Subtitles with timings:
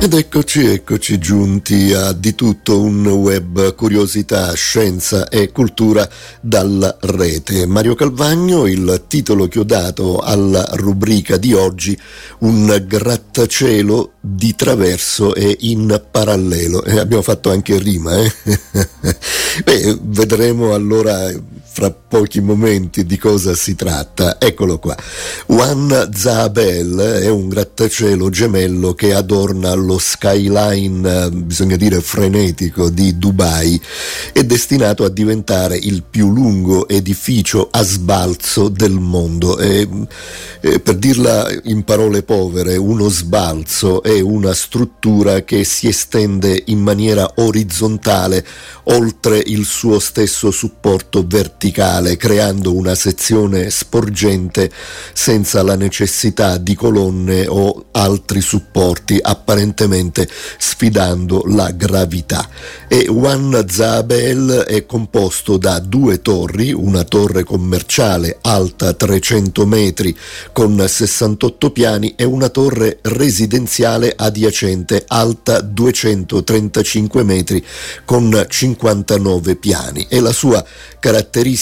[0.00, 6.08] Ed eccoci, eccoci giunti a di tutto un web curiosità, scienza e cultura
[6.40, 7.66] dalla rete.
[7.66, 11.98] Mario Calvagno, il titolo che ho dato alla rubrica di oggi,
[12.38, 16.84] un grattacielo di traverso e in parallelo.
[16.84, 18.32] Eh, abbiamo fatto anche rima, eh?
[19.64, 21.28] Beh, vedremo allora
[21.78, 24.40] fra pochi momenti di cosa si tratta.
[24.40, 24.96] Eccolo qua.
[25.46, 33.80] Juan Zabel è un grattacielo gemello che adorna lo skyline, bisogna dire frenetico, di Dubai.
[34.32, 39.56] È destinato a diventare il più lungo edificio a sbalzo del mondo.
[39.60, 39.88] E,
[40.60, 46.80] e, per dirla in parole povere, uno sbalzo è una struttura che si estende in
[46.80, 48.44] maniera orizzontale
[48.90, 51.66] oltre il suo stesso supporto verticale,
[52.16, 54.70] creando una sezione sporgente
[55.12, 62.48] senza la necessità di colonne o altri supporti, apparentemente sfidando la gravità.
[62.88, 70.16] E Wan Zabel è composto da due torri, una torre commerciale alta 300 metri
[70.52, 77.64] con 68 piani e una torre residenziale adiacente alta 235 metri
[78.04, 80.64] con 50 59 piani e la sua
[80.98, 81.57] caratteristica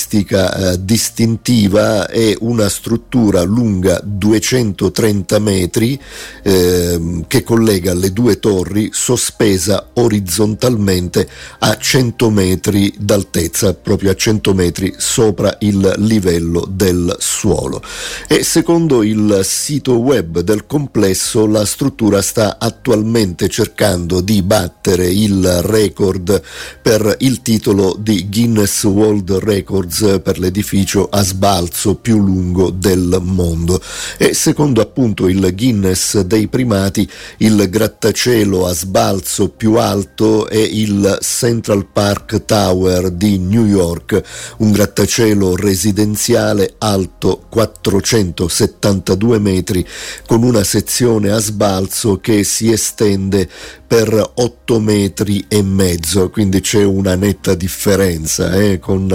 [0.54, 5.98] eh, distintiva è una struttura lunga 230 metri
[6.42, 11.26] eh, che collega le due torri sospesa orizzontalmente
[11.60, 17.82] a 100 metri d'altezza, proprio a 100 metri sopra il livello del suolo.
[18.28, 25.62] E secondo il sito web del complesso la struttura sta attualmente cercando di battere il
[25.62, 26.42] record
[26.82, 29.38] per il titolo di Guinness World
[29.76, 33.80] Records per l'edificio a sbalzo più lungo del mondo.
[34.16, 41.18] E secondo appunto il Guinness dei primati il grattacielo a sbalzo più alto è il
[41.20, 44.22] Central Park Tower di New York,
[44.58, 49.86] un grattacielo residenziale alto 472 metri
[50.26, 53.48] con una sezione a sbalzo che si estende
[53.86, 59.06] per 8 metri e mezzo, quindi c'è una netta differenza eh, con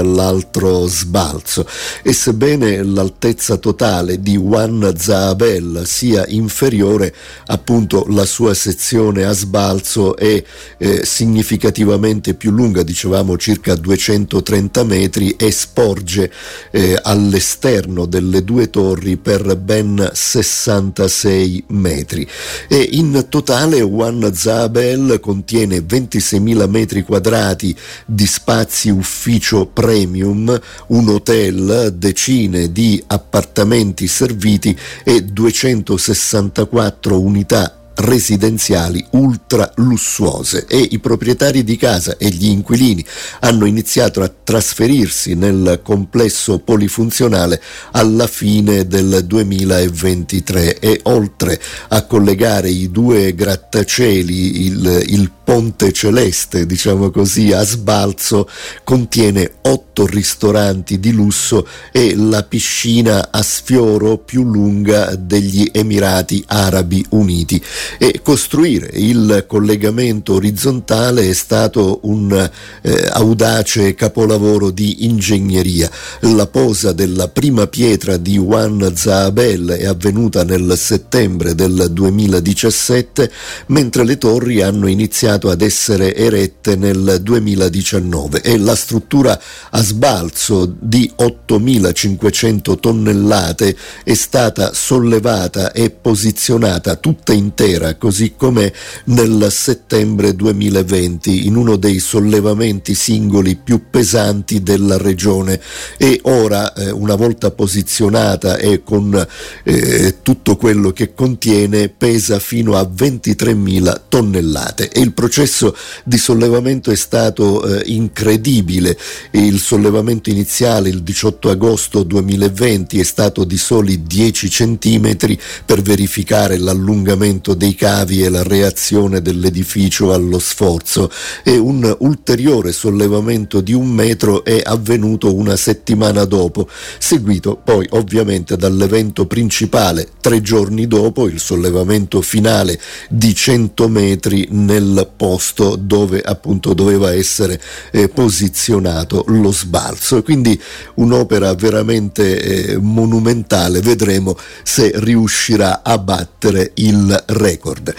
[0.52, 1.66] l'altro sbalzo.
[2.04, 7.14] E sebbene l'altezza totale di Juan Zaabel sia inferiore,
[7.48, 10.44] appunto la sua sezione a sbalzo è
[10.78, 16.32] eh, significativamente più lunga, dicevamo circa 230 metri, e sporge
[16.72, 22.28] eh, all'esterno delle due torri per ben 66 metri.
[22.68, 27.76] E in totale Juan Zaabel Abel contiene 26.000 metri quadrati
[28.06, 30.41] di spazi ufficio premium,
[30.88, 41.64] un hotel, decine di appartamenti serviti e 264 unità residenziali ultra lussuose e i proprietari
[41.64, 43.06] di casa e gli inquilini
[43.42, 51.60] hanno iniziato a trasferirsi nel complesso polifunzionale alla fine del 2023 e oltre
[51.90, 58.48] a collegare i due grattacieli il, il ponte celeste diciamo così a sbalzo
[58.86, 67.06] contiene otto ristoranti di lusso e la piscina a sfioro più lunga degli Emirati Arabi
[67.10, 67.62] Uniti
[67.98, 72.50] e costruire il collegamento orizzontale è stato un
[72.82, 75.90] eh, audace capolavoro di ingegneria.
[76.22, 83.32] La posa della prima pietra di Juan Zaabel è avvenuta nel settembre del 2017,
[83.68, 90.74] mentre le torri hanno iniziato ad essere erette nel 2019 e la struttura a sbalzo
[90.80, 98.74] di 8.500 tonnellate è stata sollevata e posizionata tutta intera era così come
[99.06, 105.60] nel settembre 2020 in uno dei sollevamenti singoli più pesanti della regione.
[105.98, 109.28] E ora eh, una volta posizionata e con
[109.64, 114.90] eh, tutto quello che contiene pesa fino a 23.000 tonnellate.
[114.90, 118.98] E il processo di sollevamento è stato eh, incredibile.
[119.30, 126.58] Il sollevamento iniziale il 18 agosto 2020 è stato di soli 10 centimetri per verificare
[126.58, 131.12] l'allungamento dei cavi e la reazione dell'edificio allo sforzo.
[131.44, 138.58] E un ulteriore sollevamento di un metro è avvenuto una settimana dopo, seguito poi ovviamente
[138.58, 140.08] dall'evento principale.
[140.20, 147.62] Tre giorni dopo il sollevamento finale di 100 metri nel posto dove appunto doveva essere
[147.92, 150.24] eh, posizionato lo sbalzo.
[150.24, 150.60] Quindi
[150.96, 157.94] un'opera veramente eh, monumentale, vedremo se riuscirà a battere il record.